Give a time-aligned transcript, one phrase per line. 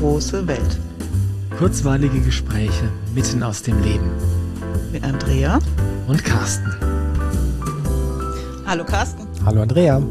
[0.00, 0.78] große Welt.
[1.58, 4.10] Kurzweilige Gespräche mitten aus dem Leben.
[4.90, 5.58] Mit Andrea
[6.08, 6.74] und Carsten.
[8.64, 9.26] Hallo Carsten.
[9.44, 10.02] Hallo Andrea.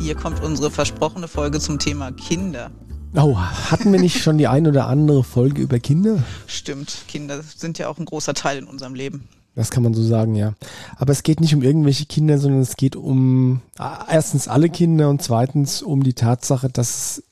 [0.00, 2.70] Hier kommt unsere versprochene Folge zum Thema Kinder.
[3.14, 6.22] Oh, hatten wir nicht schon die ein oder andere Folge über Kinder?
[6.46, 9.28] Stimmt, Kinder sind ja auch ein großer Teil in unserem Leben.
[9.54, 10.54] Das kann man so sagen, ja.
[10.96, 15.10] Aber es geht nicht um irgendwelche Kinder, sondern es geht um äh, erstens alle Kinder
[15.10, 17.22] und zweitens um die Tatsache, dass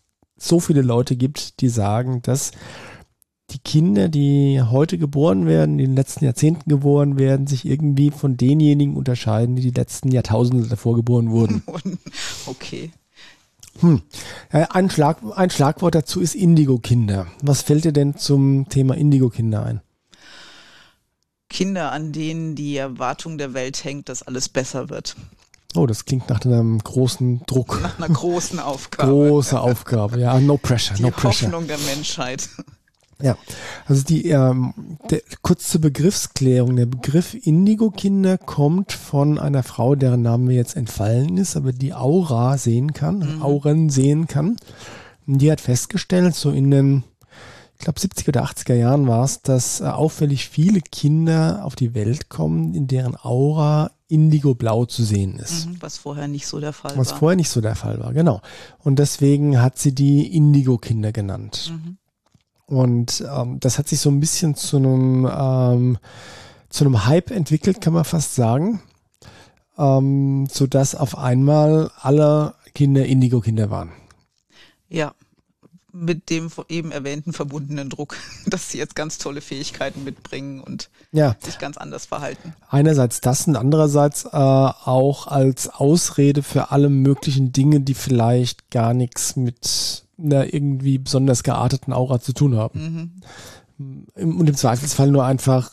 [0.44, 2.52] so viele Leute gibt, die sagen, dass
[3.50, 8.36] die Kinder, die heute geboren werden, in den letzten Jahrzehnten geboren werden, sich irgendwie von
[8.36, 11.62] denjenigen unterscheiden, die die letzten Jahrtausende davor geboren wurden.
[12.46, 12.90] okay.
[13.80, 14.02] Hm.
[14.50, 17.26] Ein, Schlag, ein Schlagwort dazu ist Indigo-Kinder.
[17.42, 19.80] Was fällt dir denn zum Thema Indigo-Kinder ein?
[21.50, 25.16] Kinder, an denen die Erwartung der Welt hängt, dass alles besser wird.
[25.76, 27.80] Oh, das klingt nach einem großen Druck.
[27.82, 29.10] Nach einer großen Aufgabe.
[29.10, 30.38] Große Aufgabe, ja.
[30.38, 31.48] No pressure, die no pressure.
[31.48, 32.48] Hoffnung der Menschheit.
[33.22, 33.36] Ja,
[33.86, 34.74] also die ähm,
[35.10, 36.76] der, kurz zur Begriffsklärung.
[36.76, 41.94] Der Begriff Indigo-Kinder kommt von einer Frau, deren Name mir jetzt entfallen ist, aber die
[41.94, 43.42] Aura sehen kann, mhm.
[43.42, 44.56] Auren sehen kann.
[45.26, 47.04] Und die hat festgestellt, so in den
[47.78, 51.94] ich glaube 70er oder 80er Jahren war es, dass äh, auffällig viele Kinder auf die
[51.94, 55.66] Welt kommen, in deren Aura Indigo-Blau zu sehen ist.
[55.66, 57.04] Mhm, was vorher nicht so der Fall was war.
[57.04, 58.40] Was vorher nicht so der Fall war, genau.
[58.78, 61.72] Und deswegen hat sie die Indigo-Kinder genannt.
[61.72, 61.96] Mhm.
[62.66, 65.98] Und ähm, das hat sich so ein bisschen zu einem, ähm,
[66.68, 68.80] zu einem Hype entwickelt, kann man fast sagen.
[69.76, 73.90] Ähm, sodass auf einmal alle Kinder Indigo-Kinder waren.
[74.88, 75.14] Ja,
[75.94, 81.36] mit dem eben erwähnten verbundenen Druck, dass sie jetzt ganz tolle Fähigkeiten mitbringen und ja.
[81.42, 82.54] sich ganz anders verhalten.
[82.68, 88.92] Einerseits das und andererseits äh, auch als Ausrede für alle möglichen Dinge, die vielleicht gar
[88.92, 93.22] nichts mit einer irgendwie besonders gearteten Aura zu tun haben.
[93.76, 94.06] Mhm.
[94.38, 95.70] Und im Zweifelsfall nur einfach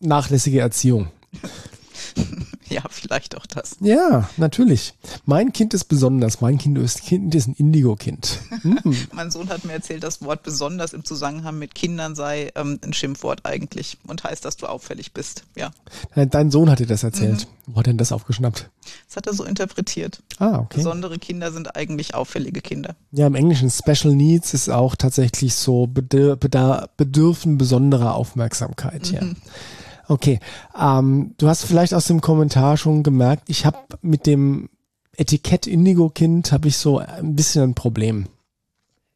[0.00, 1.08] nachlässige Erziehung.
[2.84, 3.76] Ja, vielleicht auch das.
[3.80, 4.94] Ja, natürlich.
[5.24, 6.40] Mein Kind ist besonders.
[6.40, 8.40] Mein Kind ist, kind ist ein Indigo-Kind.
[8.64, 8.96] Mhm.
[9.12, 12.94] mein Sohn hat mir erzählt, das Wort besonders im Zusammenhang mit Kindern sei ähm, ein
[12.94, 15.44] Schimpfwort eigentlich und heißt, dass du auffällig bist.
[15.54, 15.70] Ja.
[16.14, 17.46] Dein Sohn hat dir das erzählt.
[17.66, 17.74] Mhm.
[17.74, 18.70] Wo hat er denn das aufgeschnappt?
[19.06, 20.22] Das hat er so interpretiert.
[20.38, 20.76] Ah, okay.
[20.76, 22.94] Besondere Kinder sind eigentlich auffällige Kinder.
[23.12, 29.10] Ja, im Englischen Special Needs ist auch tatsächlich so bedürfen besonderer Aufmerksamkeit.
[29.10, 29.14] Mhm.
[29.14, 29.22] Ja.
[30.08, 30.40] Okay,
[30.78, 34.68] ähm, du hast vielleicht aus dem Kommentar schon gemerkt, ich habe mit dem
[35.16, 38.26] Etikett Indigo Kind habe ich so ein bisschen ein Problem.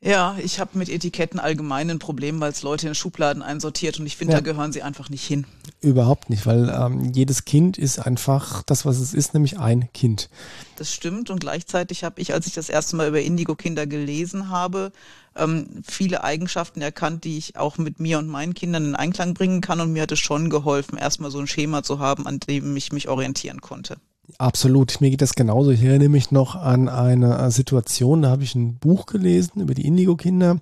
[0.00, 4.06] Ja, ich habe mit Etiketten allgemein ein Problem, weil es Leute in Schubladen einsortiert und
[4.06, 4.40] ich finde, ja.
[4.40, 5.44] da gehören sie einfach nicht hin.
[5.80, 10.30] Überhaupt nicht, weil ähm, jedes Kind ist einfach das, was es ist, nämlich ein Kind.
[10.76, 14.92] Das stimmt und gleichzeitig habe ich, als ich das erste Mal über Indigo-Kinder gelesen habe,
[15.38, 19.60] ähm, viele Eigenschaften erkannt, die ich auch mit mir und meinen Kindern in Einklang bringen
[19.60, 22.76] kann und mir hat es schon geholfen, erstmal so ein Schema zu haben, an dem
[22.76, 23.96] ich mich orientieren konnte.
[24.36, 25.70] Absolut, mir geht das genauso.
[25.70, 29.86] Ich erinnere mich noch an eine Situation, da habe ich ein Buch gelesen über die
[29.86, 30.60] Indigo-Kinder,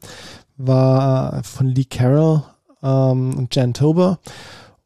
[0.56, 2.44] war von Lee Carroll
[2.82, 4.20] ähm, und Jan Tober.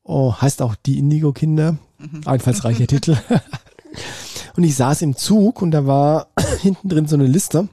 [0.02, 1.76] Oh, heißt auch die Indigo-Kinder.
[1.98, 2.22] Mhm.
[2.24, 3.16] Einfallsreicher Titel.
[4.56, 6.28] und ich saß im Zug und da war
[6.60, 7.68] hinten drin so eine Liste.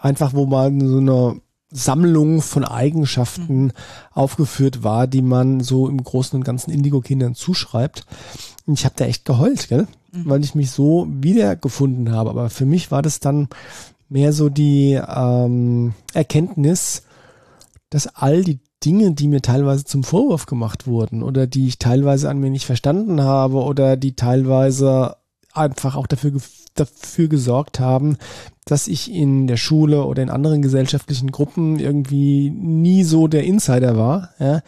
[0.00, 1.40] Einfach, wo man so eine
[1.70, 3.72] Sammlung von Eigenschaften mhm.
[4.12, 8.06] aufgeführt war, die man so im Großen und Ganzen Indigo-Kindern zuschreibt.
[8.66, 9.86] Und ich habe da echt geheult, gell?
[10.12, 10.22] Mhm.
[10.24, 12.30] Weil ich mich so wiedergefunden habe.
[12.30, 13.48] Aber für mich war das dann
[14.08, 17.02] mehr so die ähm, Erkenntnis,
[17.90, 22.30] dass all die Dinge, die mir teilweise zum Vorwurf gemacht wurden oder die ich teilweise
[22.30, 25.16] an mir nicht verstanden habe oder die teilweise
[25.52, 26.32] einfach auch dafür,
[26.74, 28.16] dafür gesorgt haben,
[28.70, 33.96] dass ich in der Schule oder in anderen gesellschaftlichen Gruppen irgendwie nie so der Insider
[33.96, 34.30] war.
[34.38, 34.60] Ja,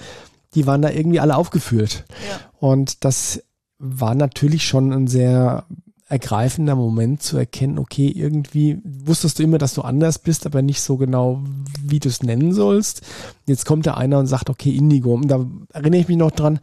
[0.55, 2.05] die waren da irgendwie alle aufgeführt.
[2.29, 2.41] Ja.
[2.59, 3.43] Und das
[3.79, 5.65] war natürlich schon ein sehr
[6.13, 10.83] ergreifender Moment zu erkennen, okay, irgendwie wusstest du immer, dass du anders bist, aber nicht
[10.83, 11.43] so genau,
[11.83, 13.01] wie du es nennen sollst.
[13.47, 15.15] Jetzt kommt da einer und sagt, okay, Indigo.
[15.15, 16.61] Und da erinnere ich mich noch dran,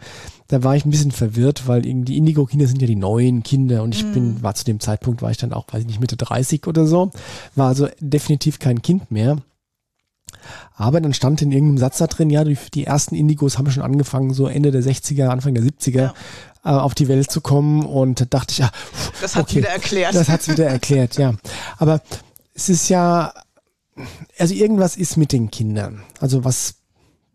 [0.49, 3.95] da war ich ein bisschen verwirrt, weil irgendwie Indigo-Kinder sind ja die neuen Kinder und
[3.95, 4.13] ich mhm.
[4.13, 6.85] bin, war zu dem Zeitpunkt, war ich dann auch, weiß ich nicht, Mitte 30 oder
[6.85, 7.09] so,
[7.55, 9.37] war also definitiv kein Kind mehr.
[10.75, 13.83] Aber dann stand in irgendeinem Satz da drin, ja, die, die ersten Indigos haben schon
[13.83, 16.13] angefangen, so Ende der 60er, Anfang der 70er, ja.
[16.63, 17.85] äh, auf die Welt zu kommen.
[17.85, 18.71] Und da dachte ich, ja,
[19.21, 20.15] das hat okay, wieder erklärt.
[20.15, 21.33] Das hat's wieder erklärt, ja.
[21.77, 22.01] Aber
[22.53, 23.33] es ist ja,
[24.37, 26.03] also irgendwas ist mit den Kindern.
[26.19, 26.75] Also was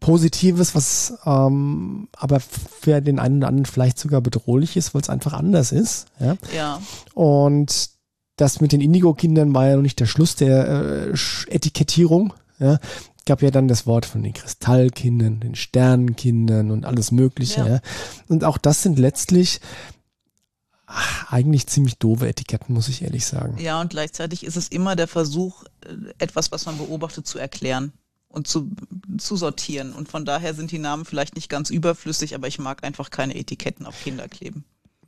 [0.04, 5.08] Positives, was ähm, aber für den einen oder anderen vielleicht sogar bedrohlich ist, weil es
[5.08, 6.06] einfach anders ist.
[6.20, 6.36] Ja.
[6.54, 6.82] ja.
[7.14, 7.88] Und
[8.36, 11.14] das mit den Indigo-Kindern war ja noch nicht der Schluss der äh,
[11.48, 12.78] Etikettierung, Ja,
[13.26, 17.60] gab ja dann das Wort von den Kristallkindern, den Sternenkindern und alles Mögliche.
[17.60, 17.66] Ja.
[17.66, 17.80] ja.
[18.28, 19.60] Und auch das sind letztlich
[20.86, 23.58] ach, eigentlich ziemlich doofe Etiketten, muss ich ehrlich sagen.
[23.58, 25.64] Ja, und gleichzeitig ist es immer der Versuch,
[26.18, 27.92] etwas, was man beobachtet, zu erklären
[28.28, 28.70] und zu,
[29.18, 29.92] zu sortieren.
[29.92, 33.36] Und von daher sind die Namen vielleicht nicht ganz überflüssig, aber ich mag einfach keine
[33.36, 34.64] Etiketten auf Kinder kleben.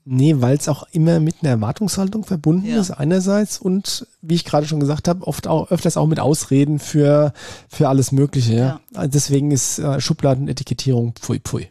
[0.08, 2.80] Nee, weil es auch immer mit einer Erwartungshaltung verbunden ja.
[2.80, 6.78] ist einerseits und wie ich gerade schon gesagt habe, oft auch öfters auch mit Ausreden
[6.78, 7.32] für
[7.68, 8.54] für alles Mögliche.
[8.54, 8.80] Ja.
[8.94, 9.06] ja.
[9.08, 11.70] Deswegen ist äh, Schubladenetikettierung pfui pfui.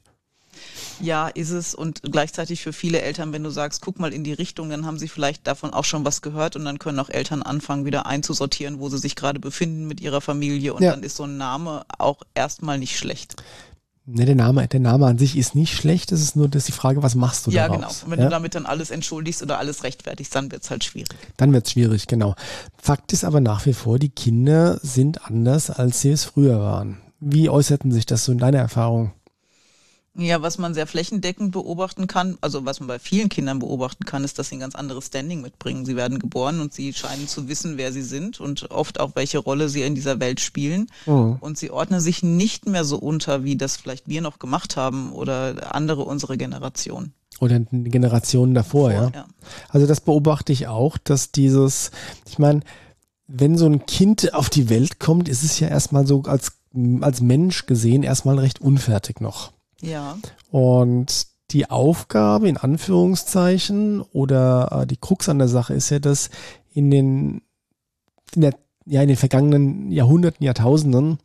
[1.00, 4.34] Ja, ist es und gleichzeitig für viele Eltern, wenn du sagst, guck mal in die
[4.34, 7.42] Richtung, dann haben sie vielleicht davon auch schon was gehört und dann können auch Eltern
[7.42, 10.92] anfangen, wieder einzusortieren, wo sie sich gerade befinden mit ihrer Familie und ja.
[10.92, 13.42] dann ist so ein Name auch erstmal nicht schlecht.
[14.08, 16.68] Ne, der Name, der Name an sich ist nicht schlecht, es ist nur das ist
[16.68, 17.82] die Frage, was machst du ja, daraus?
[17.82, 18.06] Ja, genau.
[18.06, 18.26] Und wenn ja?
[18.26, 21.18] du damit dann alles entschuldigst oder alles rechtfertigst, dann wird's halt schwierig.
[21.38, 22.36] Dann wird's schwierig, genau.
[22.78, 27.00] Fakt ist aber nach wie vor, die Kinder sind anders, als sie es früher waren.
[27.20, 29.12] Wie äußerten sich das so in deiner Erfahrung?
[30.18, 34.24] Ja, was man sehr flächendeckend beobachten kann, also was man bei vielen Kindern beobachten kann,
[34.24, 35.86] ist, dass sie ein ganz anderes Standing mitbringen.
[35.86, 39.40] Sie werden geboren und sie scheinen zu wissen, wer sie sind und oft auch, welche
[39.40, 40.88] Rolle sie in dieser Welt spielen.
[41.06, 41.36] Mhm.
[41.42, 45.12] Und sie ordnen sich nicht mehr so unter, wie das vielleicht wir noch gemacht haben
[45.12, 47.12] oder andere unsere Generation.
[47.42, 49.20] Oder Generationen davor, davor ja.
[49.20, 49.26] ja.
[49.68, 51.92] Also das beobachte ich auch, dass dieses,
[52.26, 52.62] ich meine,
[53.28, 56.54] wenn so ein Kind auf die Welt kommt, ist es ja erstmal so als,
[57.02, 59.55] als Mensch gesehen erstmal recht unfertig noch.
[59.82, 60.18] Ja.
[60.52, 66.30] Und die Aufgabe in Anführungszeichen oder äh, die Krux an der Sache ist ja, dass
[66.74, 67.42] in den,
[68.34, 68.56] in der,
[68.86, 71.20] ja, in den vergangenen Jahrhunderten, Jahrtausenden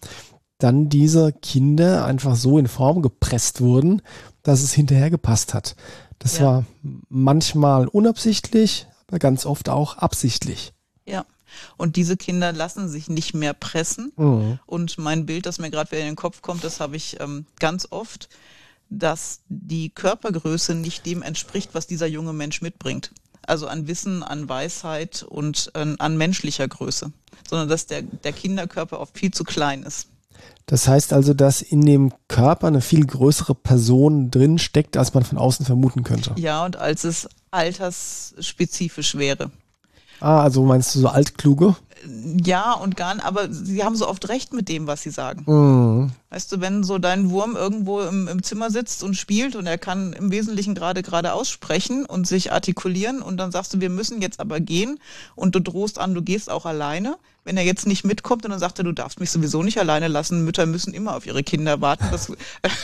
[0.59, 4.03] dann diese Kinder einfach so in Form gepresst wurden,
[4.43, 5.75] dass es hinterher gepasst hat.
[6.19, 6.45] Das ja.
[6.45, 6.65] war
[7.09, 10.75] manchmal unabsichtlich, aber ganz oft auch absichtlich.
[11.07, 11.25] Ja.
[11.77, 14.13] Und diese Kinder lassen sich nicht mehr pressen.
[14.17, 14.59] Mhm.
[14.67, 17.47] Und mein Bild, das mir gerade wieder in den Kopf kommt, das habe ich ähm,
[17.59, 18.29] ganz oft,
[18.89, 23.13] dass die Körpergröße nicht dem entspricht, was dieser junge Mensch mitbringt.
[23.47, 27.13] Also an Wissen, an Weisheit und äh, an menschlicher Größe.
[27.49, 30.09] Sondern dass der, der Kinderkörper oft viel zu klein ist.
[30.67, 35.25] Das heißt also, dass in dem Körper eine viel größere Person drin steckt, als man
[35.25, 36.35] von außen vermuten könnte.
[36.37, 39.51] Ja, und als es altersspezifisch wäre.
[40.21, 41.75] Ah, also meinst du so altkluge?
[42.45, 45.45] Ja und gar nicht, aber sie haben so oft recht mit dem, was sie sagen.
[45.47, 46.13] Mhm.
[46.33, 49.79] Weißt du, wenn so dein Wurm irgendwo im, im, Zimmer sitzt und spielt und er
[49.79, 54.23] kann im Wesentlichen gerade gerade aussprechen und sich artikulieren und dann sagst du, wir müssen
[54.23, 55.01] jetzt aber gehen
[55.35, 57.17] und du drohst an, du gehst auch alleine.
[57.43, 60.07] Wenn er jetzt nicht mitkommt und dann sagt er, du darfst mich sowieso nicht alleine
[60.07, 62.05] lassen, Mütter müssen immer auf ihre Kinder warten.
[62.13, 62.31] Das,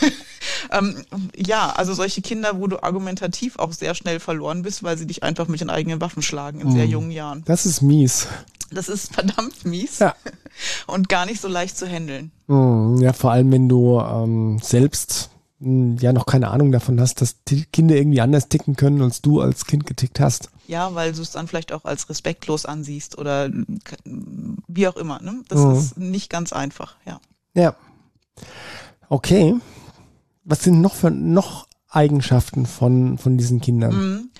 [0.73, 1.05] ähm,
[1.37, 5.23] ja, also solche Kinder, wo du argumentativ auch sehr schnell verloren bist, weil sie dich
[5.23, 6.73] einfach mit den eigenen Waffen schlagen in mhm.
[6.73, 7.45] sehr jungen Jahren.
[7.45, 8.27] Das ist mies.
[8.73, 10.17] Das ist verdammt mies ja.
[10.87, 12.31] und gar nicht so leicht zu handeln.
[12.47, 15.31] Mhm, ja, vor allem, wenn du ähm, selbst
[15.61, 19.23] hm, ja noch keine Ahnung davon hast, dass die Kinder irgendwie anders ticken können, als
[19.23, 20.51] du als Kind getickt hast.
[20.69, 23.51] Ja, weil du es dann vielleicht auch als respektlos ansiehst oder
[24.67, 25.21] wie auch immer.
[25.23, 25.43] Ne?
[25.49, 25.73] Das mhm.
[25.73, 27.21] ist nicht ganz einfach, ja.
[27.55, 27.75] Ja.
[29.09, 29.55] Okay.
[30.45, 33.95] Was sind noch für noch Eigenschaften von, von diesen Kindern?
[33.95, 34.31] Mhm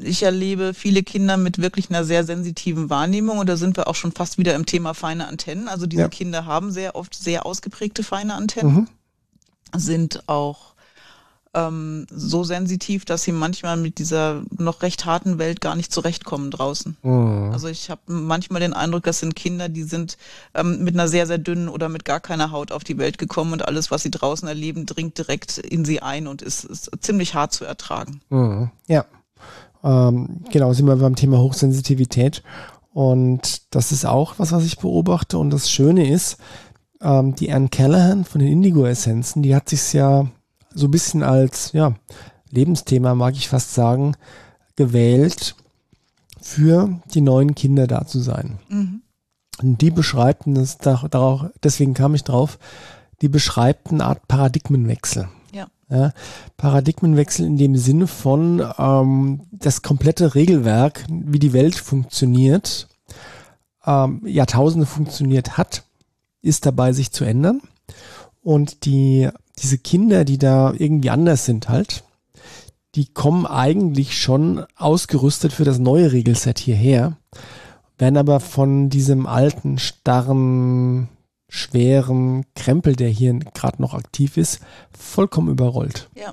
[0.00, 3.94] ich erlebe viele Kinder mit wirklich einer sehr sensitiven Wahrnehmung und da sind wir auch
[3.94, 5.68] schon fast wieder im Thema feine Antennen.
[5.68, 6.08] Also diese ja.
[6.08, 8.88] Kinder haben sehr oft sehr ausgeprägte feine Antennen, mhm.
[9.76, 10.72] sind auch
[11.54, 16.50] ähm, so sensitiv, dass sie manchmal mit dieser noch recht harten Welt gar nicht zurechtkommen
[16.50, 16.96] draußen.
[17.02, 17.50] Mhm.
[17.52, 20.16] Also ich habe manchmal den Eindruck, das sind Kinder, die sind
[20.54, 23.52] ähm, mit einer sehr, sehr dünnen oder mit gar keiner Haut auf die Welt gekommen
[23.52, 27.34] und alles, was sie draußen erleben, dringt direkt in sie ein und ist, ist ziemlich
[27.34, 28.20] hart zu ertragen.
[28.30, 28.70] Mhm.
[28.86, 29.04] Ja.
[29.82, 32.42] Ähm, genau, sind wir beim Thema Hochsensitivität.
[32.92, 35.38] Und das ist auch was, was ich beobachte.
[35.38, 36.38] Und das Schöne ist,
[37.00, 40.26] ähm, die Anne Callahan von den Indigo-Essenzen, die hat sich ja
[40.74, 41.94] so ein bisschen als ja,
[42.50, 44.16] Lebensthema, mag ich fast sagen,
[44.76, 45.54] gewählt,
[46.40, 48.58] für die neuen Kinder da zu sein.
[48.68, 49.02] Mhm.
[49.62, 52.58] Und die beschreibt, und das darauf, deswegen kam ich drauf,
[53.20, 55.28] die beschreibt eine Art Paradigmenwechsel.
[55.92, 56.14] Ja,
[56.56, 62.88] Paradigmenwechsel in dem Sinne von ähm, das komplette Regelwerk, wie die Welt funktioniert,
[63.84, 65.82] ähm, Jahrtausende funktioniert hat,
[66.40, 67.60] ist dabei sich zu ändern.
[68.42, 72.04] Und die, diese Kinder, die da irgendwie anders sind halt,
[72.94, 77.18] die kommen eigentlich schon ausgerüstet für das neue Regelset hierher,
[77.98, 81.08] werden aber von diesem alten, starren
[81.52, 84.60] schweren Krempel, der hier gerade noch aktiv ist,
[84.98, 86.08] vollkommen überrollt.
[86.14, 86.32] Ja.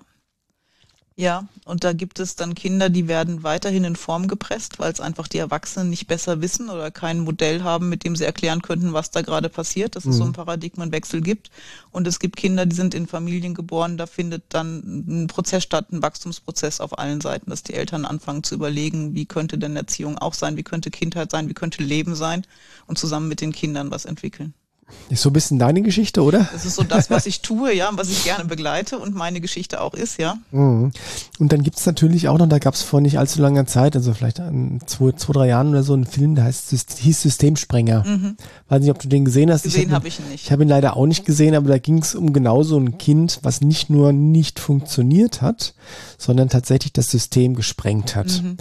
[1.17, 5.01] Ja, und da gibt es dann Kinder, die werden weiterhin in Form gepresst, weil es
[5.01, 8.93] einfach die Erwachsenen nicht besser wissen oder kein Modell haben, mit dem sie erklären könnten,
[8.93, 10.11] was da gerade passiert, dass mhm.
[10.11, 11.51] es so einen Paradigmenwechsel gibt.
[11.91, 15.91] Und es gibt Kinder, die sind in Familien geboren, da findet dann ein Prozess statt,
[15.91, 20.17] ein Wachstumsprozess auf allen Seiten, dass die Eltern anfangen zu überlegen, wie könnte denn Erziehung
[20.17, 22.47] auch sein, wie könnte Kindheit sein, wie könnte Leben sein
[22.88, 24.53] und zusammen mit den Kindern was entwickeln.
[25.10, 26.48] Ist so ein bisschen deine Geschichte, oder?
[26.53, 29.81] Das ist so das, was ich tue, ja, was ich gerne begleite und meine Geschichte
[29.81, 30.38] auch ist, ja.
[30.51, 30.91] Mhm.
[31.39, 34.39] Und dann gibt's natürlich auch noch, da gab's vor nicht allzu langer Zeit, also vielleicht
[34.39, 38.03] an zwei, zwei, drei Jahren oder so, einen Film, der heißt, hieß Systemsprenger.
[38.05, 38.38] Mhm.
[38.67, 39.63] Weiß nicht, ob du den gesehen hast.
[39.63, 40.43] Gesehen habe ich ihn nicht.
[40.46, 43.39] Ich habe ihn leider auch nicht gesehen, aber da ging's um genau so ein Kind,
[43.41, 45.74] was nicht nur nicht funktioniert hat,
[46.17, 48.41] sondern tatsächlich das System gesprengt hat.
[48.43, 48.58] Mhm.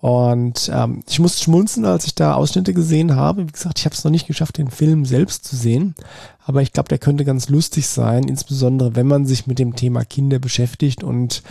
[0.00, 3.48] Und ähm, ich musste schmunzen, als ich da Ausschnitte gesehen habe.
[3.48, 5.94] Wie gesagt, ich habe es noch nicht geschafft, den Film selbst zu sehen.
[6.44, 10.04] Aber ich glaube, der könnte ganz lustig sein, insbesondere wenn man sich mit dem Thema
[10.04, 11.42] Kinder beschäftigt und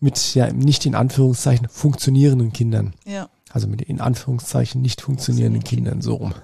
[0.00, 2.92] mit ja nicht in Anführungszeichen funktionierenden Kindern.
[3.06, 3.30] Ja.
[3.50, 6.34] Also mit in Anführungszeichen nicht funktionierenden Kindern, so rum.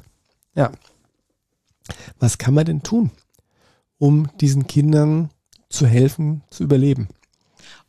[0.55, 0.73] Ja.
[2.19, 3.11] Was kann man denn tun,
[3.99, 5.29] um diesen Kindern
[5.69, 7.09] zu helfen, zu überleben?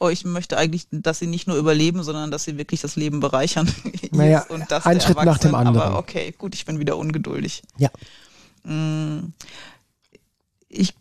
[0.01, 3.19] Oh, ich möchte eigentlich, dass sie nicht nur überleben, sondern dass sie wirklich das Leben
[3.19, 3.71] bereichern.
[4.13, 4.45] Naja,
[4.83, 5.87] ein Schritt nach dem anderen.
[5.87, 7.63] Aber okay, gut, ich bin wieder ungeduldig.
[7.77, 7.89] Ja.
[8.63, 9.31] Mm,
[10.67, 10.93] ich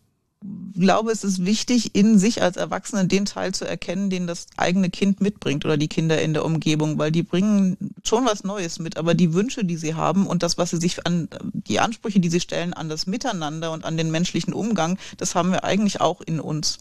[0.78, 4.90] glaube, es ist wichtig, in sich als Erwachsene den Teil zu erkennen, den das eigene
[4.90, 8.97] Kind mitbringt oder die Kinder in der Umgebung, weil die bringen schon was Neues mit,
[8.97, 12.30] aber die Wünsche, die sie haben und das, was sie sich an, die Ansprüche, die
[12.30, 16.21] sie stellen an das Miteinander und an den menschlichen Umgang, das haben wir eigentlich auch
[16.21, 16.78] in uns.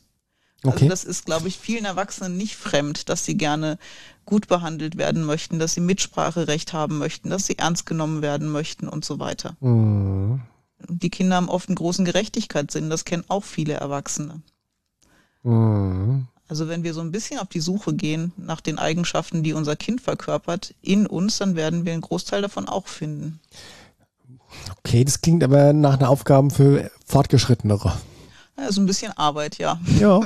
[0.63, 0.85] Also okay.
[0.85, 3.77] Also das ist, glaube ich, vielen Erwachsenen nicht fremd, dass sie gerne
[4.25, 8.87] gut behandelt werden möchten, dass sie Mitspracherecht haben möchten, dass sie ernst genommen werden möchten
[8.87, 9.55] und so weiter.
[9.59, 10.41] Mhm.
[10.87, 14.41] Die Kinder haben oft einen großen Gerechtigkeitssinn, das kennen auch viele Erwachsene.
[15.43, 16.27] Mhm.
[16.47, 19.75] Also wenn wir so ein bisschen auf die Suche gehen nach den Eigenschaften, die unser
[19.75, 23.39] Kind verkörpert, in uns, dann werden wir einen Großteil davon auch finden.
[24.79, 27.93] Okay, das klingt aber nach einer Aufgabe für Fortgeschrittenere.
[28.69, 29.79] Ja, so ein bisschen Arbeit, ja.
[29.99, 30.21] Ja.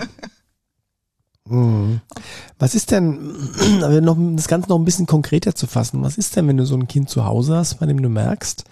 [1.48, 2.02] Mhm.
[2.60, 3.38] Was ist denn,
[4.02, 6.76] noch, das Ganze noch ein bisschen konkreter zu fassen, was ist denn, wenn du so
[6.76, 8.64] ein Kind zu Hause hast, bei dem du merkst,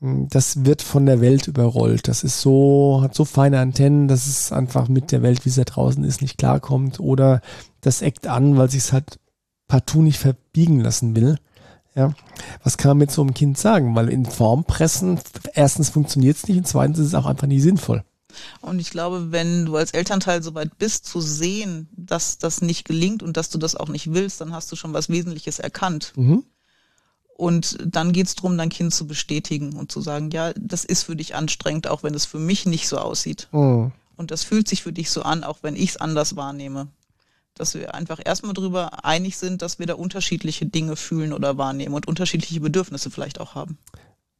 [0.00, 2.06] hm, das wird von der Welt überrollt.
[2.06, 5.64] Das ist so, hat so feine Antennen, dass es einfach mit der Welt, wie sie
[5.64, 7.00] da draußen ist, nicht klarkommt.
[7.00, 7.40] Oder
[7.80, 9.18] das eckt an, weil sich es halt
[9.68, 11.38] partout nicht verbiegen lassen will.
[11.94, 12.12] Ja.
[12.62, 13.94] Was kann man mit so einem Kind sagen?
[13.96, 15.18] Weil in Form pressen,
[15.54, 18.04] erstens funktioniert es nicht und zweitens ist es auch einfach nicht sinnvoll.
[18.60, 23.22] Und ich glaube, wenn du als Elternteil soweit bist, zu sehen, dass das nicht gelingt
[23.22, 26.12] und dass du das auch nicht willst, dann hast du schon was Wesentliches erkannt.
[26.16, 26.44] Mhm.
[27.40, 31.04] Und dann geht es darum, dein Kind zu bestätigen und zu sagen, ja, das ist
[31.04, 33.48] für dich anstrengend, auch wenn es für mich nicht so aussieht.
[33.52, 33.92] Mhm.
[34.16, 36.88] Und das fühlt sich für dich so an, auch wenn ich es anders wahrnehme.
[37.54, 41.94] Dass wir einfach erstmal darüber einig sind, dass wir da unterschiedliche Dinge fühlen oder wahrnehmen
[41.94, 43.78] und unterschiedliche Bedürfnisse vielleicht auch haben.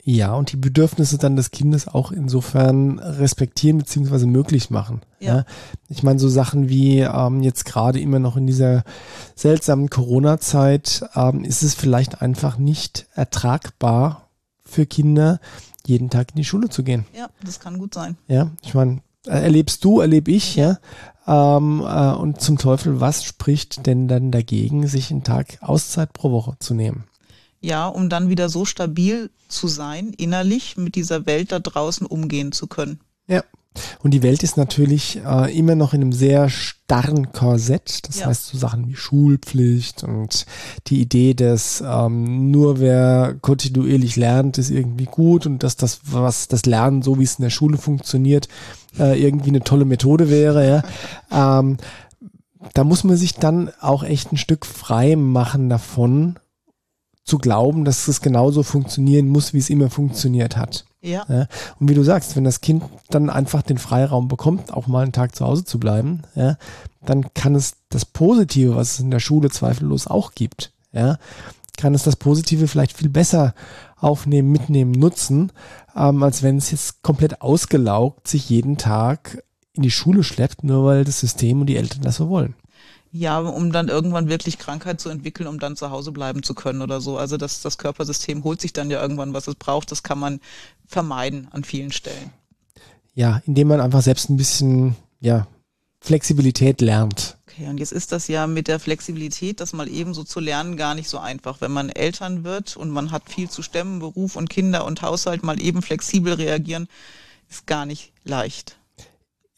[0.04, 5.02] Ja, und die Bedürfnisse dann des Kindes auch insofern respektieren beziehungsweise möglich machen.
[5.18, 5.36] Ja.
[5.36, 5.44] ja.
[5.88, 8.84] Ich meine, so Sachen wie ähm, jetzt gerade immer noch in dieser
[9.34, 14.28] seltsamen Corona-Zeit ähm, ist es vielleicht einfach nicht ertragbar
[14.64, 15.40] für Kinder,
[15.86, 17.04] jeden Tag in die Schule zu gehen.
[17.16, 18.16] Ja, das kann gut sein.
[18.28, 20.78] Ja, ich meine, erlebst du, erlebe ich, ja.
[21.26, 26.30] Ähm, äh, und zum Teufel, was spricht denn dann dagegen, sich einen Tag Auszeit pro
[26.30, 27.04] Woche zu nehmen?
[27.60, 32.52] Ja, um dann wieder so stabil zu sein, innerlich mit dieser Welt da draußen umgehen
[32.52, 33.00] zu können.
[33.26, 33.44] Ja.
[34.02, 38.08] Und die Welt ist natürlich äh, immer noch in einem sehr starren Korsett.
[38.08, 38.26] Das ja.
[38.26, 40.44] heißt so Sachen wie Schulpflicht und
[40.88, 46.48] die Idee, dass ähm, nur wer kontinuierlich lernt, ist irgendwie gut und dass das, was
[46.48, 48.48] das Lernen, so wie es in der Schule funktioniert,
[48.98, 50.82] äh, irgendwie eine tolle Methode wäre.
[51.30, 51.58] Ja.
[51.60, 51.76] ähm,
[52.74, 56.38] da muss man sich dann auch echt ein Stück frei machen davon
[57.30, 60.84] zu glauben, dass es genauso funktionieren muss, wie es immer funktioniert hat.
[61.00, 61.24] Ja.
[61.28, 61.46] ja.
[61.78, 65.12] Und wie du sagst, wenn das Kind dann einfach den Freiraum bekommt, auch mal einen
[65.12, 66.56] Tag zu Hause zu bleiben, ja,
[67.06, 71.18] dann kann es das Positive, was es in der Schule zweifellos auch gibt, ja,
[71.76, 73.54] kann es das Positive vielleicht viel besser
[73.96, 75.52] aufnehmen, mitnehmen, nutzen,
[75.96, 80.84] ähm, als wenn es jetzt komplett ausgelaugt sich jeden Tag in die Schule schleppt, nur
[80.84, 82.56] weil das System und die Eltern das so wollen.
[83.12, 86.80] Ja, um dann irgendwann wirklich Krankheit zu entwickeln, um dann zu Hause bleiben zu können
[86.80, 87.18] oder so.
[87.18, 89.90] Also das, das Körpersystem holt sich dann ja irgendwann, was es braucht.
[89.90, 90.40] Das kann man
[90.86, 92.30] vermeiden an vielen Stellen.
[93.14, 95.48] Ja, indem man einfach selbst ein bisschen, ja,
[96.00, 97.36] Flexibilität lernt.
[97.46, 100.76] Okay, und jetzt ist das ja mit der Flexibilität, das mal eben so zu lernen,
[100.76, 101.60] gar nicht so einfach.
[101.60, 105.42] Wenn man Eltern wird und man hat viel zu stemmen, Beruf und Kinder und Haushalt,
[105.42, 106.88] mal eben flexibel reagieren,
[107.50, 108.76] ist gar nicht leicht.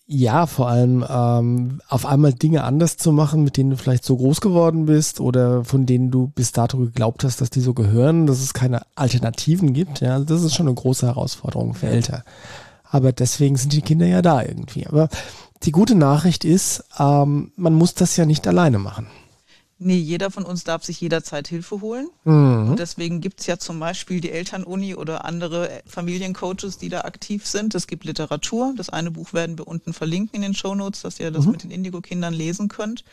[0.07, 4.17] Ja, vor allem ähm, auf einmal Dinge anders zu machen, mit denen du vielleicht so
[4.17, 8.27] groß geworden bist oder von denen du bis dato geglaubt hast, dass die so gehören,
[8.27, 10.01] dass es keine Alternativen gibt.
[10.01, 12.23] Ja, das ist schon eine große Herausforderung für Eltern.
[12.85, 14.87] Aber deswegen sind die Kinder ja da irgendwie.
[14.87, 15.09] Aber
[15.63, 19.07] die gute Nachricht ist, ähm, man muss das ja nicht alleine machen.
[19.85, 22.09] Nee, jeder von uns darf sich jederzeit Hilfe holen.
[22.25, 22.71] Mhm.
[22.71, 27.75] Und deswegen gibt's ja zum Beispiel die Elternuni oder andere Familiencoaches, die da aktiv sind.
[27.75, 28.75] Es gibt Literatur.
[28.77, 31.53] Das eine Buch werden wir unten verlinken in den Shownotes, dass ihr das mhm.
[31.53, 33.05] mit den Indigo-Kindern lesen könnt.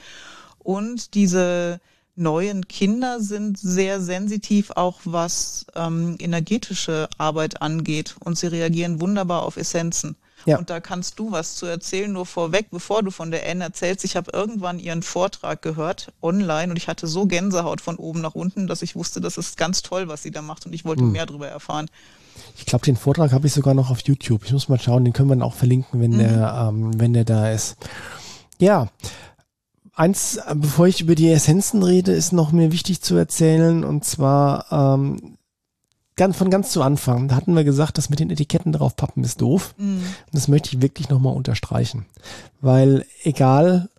[0.60, 1.80] Und diese
[2.16, 8.16] neuen Kinder sind sehr sensitiv, auch was ähm, energetische Arbeit angeht.
[8.20, 10.16] Und sie reagieren wunderbar auf Essenzen.
[10.46, 10.58] Ja.
[10.58, 14.06] Und da kannst du was zu erzählen, nur vorweg, bevor du von der Anne erzählst.
[14.06, 18.36] Ich habe irgendwann ihren Vortrag gehört, online, und ich hatte so Gänsehaut von oben nach
[18.36, 21.04] unten, dass ich wusste, das ist ganz toll, was sie da macht, und ich wollte
[21.04, 21.12] hm.
[21.12, 21.88] mehr darüber erfahren.
[22.58, 24.46] Ich glaube, den Vortrag habe ich sogar noch auf YouTube.
[24.46, 26.20] Ich muss mal schauen, den können wir dann auch verlinken, wenn mhm.
[26.20, 27.78] der, ähm, wenn der da ist.
[28.60, 28.88] Ja.
[29.94, 34.66] Eins, bevor ich über die Essenzen rede, ist noch mir wichtig zu erzählen, und zwar
[34.72, 35.38] ähm,
[36.20, 39.24] ganz, von ganz zu Anfang, da hatten wir gesagt, das mit den Etiketten drauf pappen
[39.24, 39.74] ist doof.
[39.78, 40.04] Mhm.
[40.04, 42.06] Und das möchte ich wirklich nochmal unterstreichen.
[42.60, 43.90] Weil egal,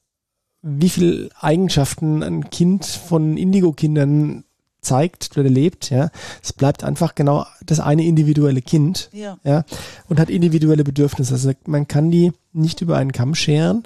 [0.60, 4.44] wie viel Eigenschaften ein Kind von Indigo-Kindern
[4.80, 6.10] zeigt oder lebt, ja,
[6.42, 9.64] es bleibt einfach genau das eine individuelle Kind, ja, ja
[10.08, 11.34] und hat individuelle Bedürfnisse.
[11.34, 13.84] Also man kann die nicht über einen Kamm scheren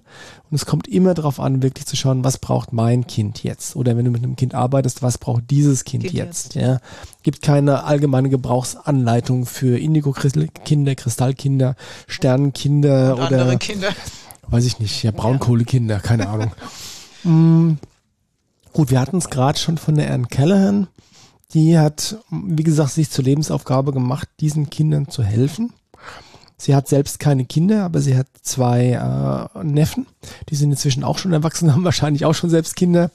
[0.51, 3.77] und es kommt immer darauf an, wirklich zu schauen, was braucht mein Kind jetzt?
[3.77, 6.55] Oder wenn du mit einem Kind arbeitest, was braucht dieses Kind, kind jetzt?
[6.55, 6.65] jetzt?
[6.65, 6.81] Ja,
[7.23, 13.91] gibt keine allgemeine Gebrauchsanleitung für Indigo-Kinder, Kristallkinder, Sternenkinder oder andere Kinder.
[14.49, 16.53] Weiß ich nicht, ja Braunkohlekinder, keine Ahnung.
[17.25, 17.79] mm.
[18.75, 20.88] Gut, wir hatten es gerade schon von der Anne Callahan.
[21.52, 25.73] Die hat, wie gesagt, sich zur Lebensaufgabe gemacht, diesen Kindern zu helfen.
[26.57, 28.90] Sie hat selbst keine Kinder, aber sie hat zwei
[29.54, 30.07] äh, Neffen.
[30.49, 33.12] Die sind inzwischen auch schon erwachsen, haben wahrscheinlich auch schon selbst Kinder.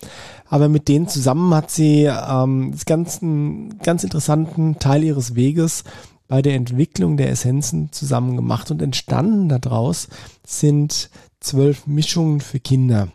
[0.48, 5.84] Aber mit denen zusammen hat sie ähm, das ganz, einen ganz interessanten Teil ihres Weges
[6.30, 10.08] bei der Entwicklung der Essenzen zusammen gemacht und entstanden daraus
[10.48, 11.10] sind
[11.41, 13.10] zwölf Mischungen für Kinder.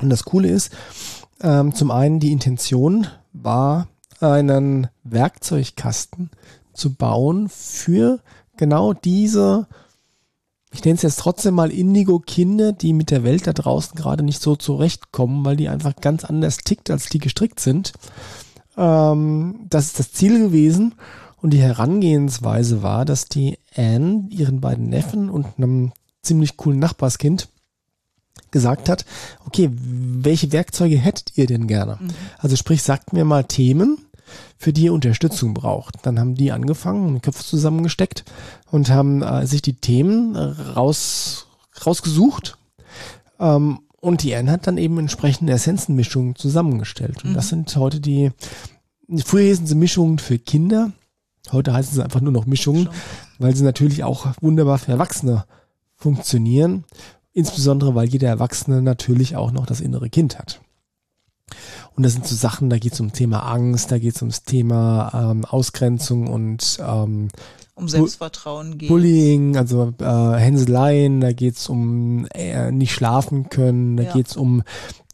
[0.00, 0.72] Und das Coole ist,
[1.44, 6.30] ähm, zum einen die Intention war, einen Werkzeugkasten
[6.72, 8.20] zu bauen für
[8.56, 9.68] genau diese,
[10.72, 14.40] ich nenne es jetzt trotzdem mal Indigo-Kinder, die mit der Welt da draußen gerade nicht
[14.40, 17.92] so zurechtkommen, weil die einfach ganz anders tickt, als die gestrickt sind.
[18.76, 20.94] Ähm, das ist das Ziel gewesen.
[21.42, 27.48] Und die Herangehensweise war, dass die Anne ihren beiden Neffen und einem ziemlich coolen Nachbarskind
[28.54, 29.04] gesagt hat,
[29.44, 31.98] okay, welche Werkzeuge hättet ihr denn gerne?
[32.00, 32.08] Mhm.
[32.38, 33.98] Also sprich, sagt mir mal Themen,
[34.56, 35.96] für die ihr Unterstützung braucht.
[36.02, 38.24] Dann haben die angefangen, den Kopf zusammengesteckt
[38.70, 41.48] und haben äh, sich die Themen raus,
[41.84, 42.56] rausgesucht.
[43.38, 47.24] Ähm, und die Anne hat dann eben entsprechende Essenzenmischungen zusammengestellt.
[47.24, 47.34] Und mhm.
[47.34, 48.30] das sind heute die,
[49.24, 50.92] früher hießen sie Mischungen für Kinder.
[51.50, 52.94] Heute heißen sie einfach nur noch Mischungen, Schon.
[53.38, 55.44] weil sie natürlich auch wunderbar für Erwachsene
[55.96, 56.84] funktionieren.
[57.34, 60.60] Insbesondere, weil jeder Erwachsene natürlich auch noch das innere Kind hat.
[61.96, 64.44] Und das sind so Sachen, da geht es um Thema Angst, da geht es ums
[64.44, 67.28] Thema ähm, Ausgrenzung und ähm,
[67.74, 68.88] um Selbstvertrauen geht.
[68.88, 74.12] Bullying, also äh, Hänseleien, da geht es um äh, nicht schlafen können, da ja.
[74.12, 74.62] geht es um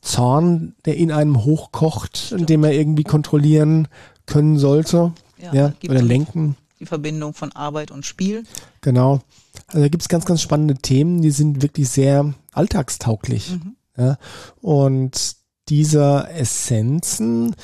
[0.02, 2.42] Zorn, der in einem hochkocht, Stimmt.
[2.42, 3.88] indem er irgendwie kontrollieren
[4.26, 5.12] können sollte.
[5.38, 6.56] Ja, ja oder lenken.
[6.80, 8.44] Die Verbindung von Arbeit und Spiel.
[8.80, 9.20] Genau.
[9.68, 13.52] Also da gibt es ganz, ganz spannende Themen, die sind wirklich sehr alltagstauglich.
[13.52, 13.76] Mhm.
[13.96, 14.18] Ja?
[14.60, 15.36] Und
[15.68, 17.54] diese Essenzen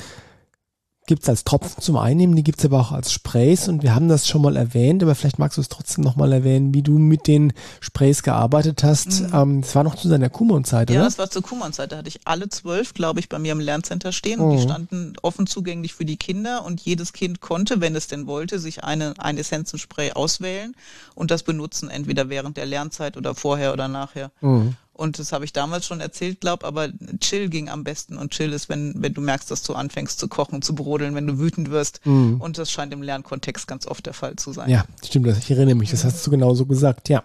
[1.07, 3.95] gibt es als Tropfen zum Einnehmen, die gibt es aber auch als Sprays und wir
[3.95, 6.99] haben das schon mal erwähnt, aber vielleicht magst du es trotzdem nochmal erwähnen, wie du
[6.99, 9.21] mit den Sprays gearbeitet hast.
[9.21, 9.33] Mhm.
[9.33, 10.99] Ähm, das war noch zu deiner Kumon-Zeit, oder?
[10.99, 11.91] Ja, das war zur Kumon-Zeit.
[11.93, 14.61] Da hatte ich alle zwölf, glaube ich, bei mir im Lerncenter stehen und die mhm.
[14.61, 18.83] standen offen zugänglich für die Kinder und jedes Kind konnte, wenn es denn wollte, sich
[18.83, 20.75] eine, ein Essenzenspray auswählen
[21.15, 24.31] und das benutzen, entweder während der Lernzeit oder vorher oder nachher.
[24.41, 24.75] Mhm.
[24.97, 28.17] Und das habe ich damals schon erzählt, glaub, aber Chill ging am besten.
[28.17, 31.27] Und Chill ist, wenn, wenn du merkst, dass du anfängst zu kochen, zu brodeln, wenn
[31.27, 32.05] du wütend wirst.
[32.05, 32.41] Mhm.
[32.41, 34.69] Und das scheint im Lernkontext ganz oft der Fall zu sein.
[34.69, 35.27] Ja, stimmt.
[35.27, 35.91] Ich erinnere mich.
[35.91, 37.09] Das hast du genauso gesagt.
[37.09, 37.23] Ja.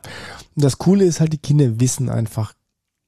[0.55, 2.53] Und das Coole ist halt, die Kinder wissen einfach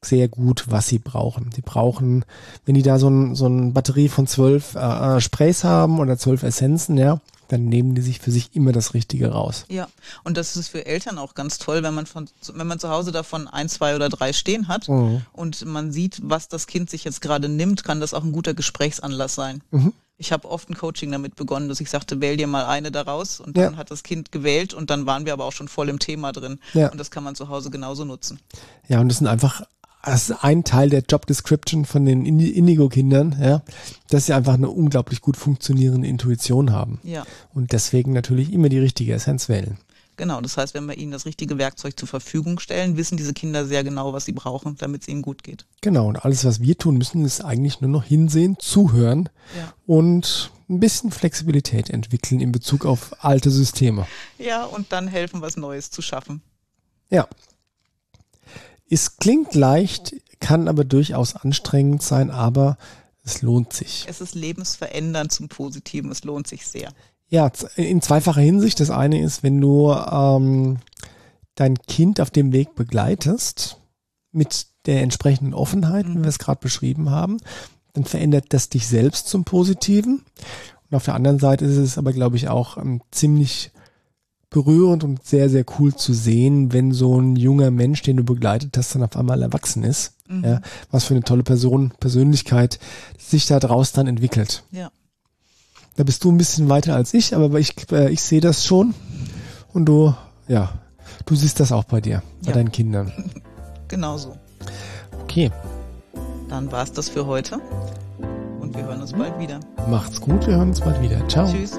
[0.05, 1.51] sehr gut, was sie brauchen.
[1.51, 2.25] Die brauchen,
[2.65, 6.43] wenn die da so ein, so ein Batterie von zwölf äh, Sprays haben oder zwölf
[6.43, 9.65] Essenzen, ja, dann nehmen die sich für sich immer das Richtige raus.
[9.69, 9.89] Ja,
[10.23, 13.13] und das ist für Eltern auch ganz toll, wenn man von, wenn man zu Hause
[13.13, 15.23] davon ein, zwei oder drei stehen hat mhm.
[15.33, 18.55] und man sieht, was das Kind sich jetzt gerade nimmt, kann das auch ein guter
[18.55, 19.63] Gesprächsanlass sein.
[19.71, 19.93] Mhm.
[20.17, 23.41] Ich habe oft ein Coaching damit begonnen, dass ich sagte, wähl dir mal eine daraus
[23.41, 23.65] und Ja.
[23.65, 26.31] dann hat das Kind gewählt und dann waren wir aber auch schon voll im Thema
[26.31, 26.61] drin.
[26.73, 26.89] Ja.
[26.91, 28.39] Und das kann man zu Hause genauso nutzen.
[28.87, 29.63] Ja, und das sind einfach,
[30.05, 33.63] das ist ein Teil der Job Description von den Indi- Indigo-Kindern, ja,
[34.11, 37.01] dass sie einfach eine unglaublich gut funktionierende Intuition haben.
[37.03, 37.25] Ja.
[37.53, 39.79] Und deswegen natürlich immer die richtige Essenz wählen.
[40.17, 43.67] Genau, das heißt, wenn wir ihnen das richtige Werkzeug zur Verfügung stellen, wissen diese Kinder
[43.67, 45.67] sehr genau, was sie brauchen, damit es ihnen gut geht.
[45.81, 49.75] Genau, und alles, was wir tun müssen, ist eigentlich nur noch hinsehen, zuhören Ja.
[49.87, 54.07] und ein bisschen Flexibilität entwickeln in Bezug auf alte Systeme.
[54.39, 56.43] Ja, und dann helfen, was Neues zu schaffen.
[57.11, 57.27] Ja.
[58.95, 62.79] Es klingt leicht, kann aber durchaus anstrengend sein, aber
[63.25, 64.07] es lohnt sich.
[64.09, 66.93] Es ist lebensverändernd zum Positiven, es lohnt sich sehr.
[67.29, 68.79] Ja, in zweifacher Hinsicht.
[68.79, 70.77] Das eine ist, wenn du ähm,
[71.57, 73.79] dein Kind auf dem Weg begleitest,
[74.31, 77.39] mit der entsprechenden Offenheit, wie wir es gerade beschrieben haben,
[77.95, 80.25] dann verändert das dich selbst zum Positiven.
[80.89, 83.73] Und auf der anderen Seite ist es aber, glaube ich, auch ähm, ziemlich
[84.55, 88.77] berührend und sehr, sehr cool zu sehen, wenn so ein junger Mensch, den du begleitet
[88.77, 90.13] hast, dann auf einmal erwachsen ist.
[90.43, 92.79] Ja, was für eine tolle Person, Persönlichkeit
[93.19, 94.63] sich da draus dann entwickelt.
[94.71, 94.91] Ja.
[95.97, 98.95] Da bist du ein bisschen weiter als ich, aber ich, äh, ich sehe das schon.
[99.75, 100.15] Und du,
[100.49, 100.73] ja,
[101.27, 102.55] du siehst das auch bei dir, bei Ja.
[102.55, 103.13] deinen Kindern.
[103.89, 104.37] Genauso.
[105.23, 105.51] Okay,
[106.49, 107.59] Dann war's das für heute.
[108.61, 109.61] Und wir hören uns bald wieder.
[109.91, 111.27] macht's gut, wir hören uns bald wieder.
[111.29, 111.53] Ciao.
[111.53, 111.79] Tschüss.